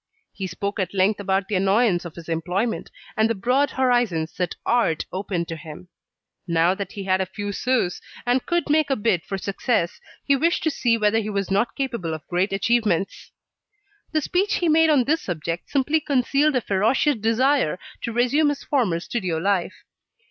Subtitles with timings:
[0.33, 4.55] He spoke at length about the annoyance of his employment, and the broad horizons that
[4.65, 5.89] Art opened to him.
[6.47, 10.35] Now that he had a few sous and could make a bid for success, he
[10.35, 13.31] wished to see whether he was not capable of great achievements.
[14.11, 18.63] The speech he made on this subject simply concealed a ferocious desire to resume his
[18.63, 19.83] former studio life.